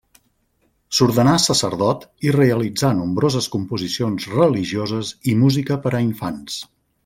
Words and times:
S'ordenà 0.99 1.33
sacerdot 1.43 2.07
i 2.29 2.33
realitzà 2.37 2.91
nombroses 3.01 3.49
composicions 3.57 4.27
religioses 4.41 5.13
i 5.33 5.37
música 5.45 5.81
per 5.85 5.97
a 5.97 6.03
infants. 6.11 6.61